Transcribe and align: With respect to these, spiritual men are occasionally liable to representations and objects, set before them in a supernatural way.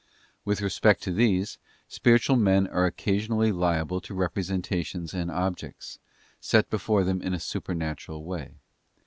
With 0.43 0.61
respect 0.61 1.03
to 1.03 1.11
these, 1.11 1.59
spiritual 1.87 2.35
men 2.35 2.65
are 2.65 2.87
occasionally 2.87 3.51
liable 3.51 4.01
to 4.01 4.15
representations 4.15 5.13
and 5.13 5.29
objects, 5.29 5.99
set 6.39 6.71
before 6.71 7.03
them 7.03 7.21
in 7.21 7.35
a 7.35 7.39
supernatural 7.39 8.23
way. 8.23 8.55